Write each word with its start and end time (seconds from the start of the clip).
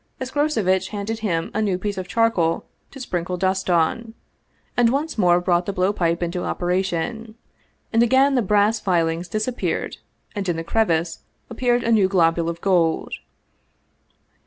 Escroceviteh 0.19 0.87
handed 0.89 1.19
him 1.19 1.51
a 1.53 1.61
new 1.61 1.77
piece 1.77 1.95
of 1.95 2.07
charcoal 2.07 2.65
to 2.89 2.99
sprinkle 2.99 3.37
dust 3.37 3.69
on, 3.69 4.15
and 4.75 4.89
once 4.89 5.15
more 5.15 5.39
brought 5.39 5.67
the 5.67 5.71
blow 5.73 5.93
pipe 5.93 6.23
into 6.23 6.43
operation. 6.43 7.35
And 7.93 8.01
again 8.01 8.33
the 8.33 8.41
brass 8.41 8.79
filings 8.79 9.27
disappeared 9.27 9.97
and 10.33 10.49
in 10.49 10.55
the 10.55 10.63
crevice 10.63 11.19
appeared 11.51 11.83
a 11.83 11.91
new 11.91 12.07
globule 12.07 12.49
of 12.49 12.61
gold. 12.61 13.13